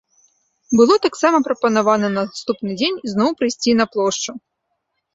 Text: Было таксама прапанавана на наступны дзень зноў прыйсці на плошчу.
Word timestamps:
Было 0.79 0.95
таксама 1.03 1.37
прапанавана 1.49 2.07
на 2.15 2.21
наступны 2.31 2.69
дзень 2.83 3.01
зноў 3.15 3.29
прыйсці 3.41 3.81
на 3.83 3.93
плошчу. 3.95 4.31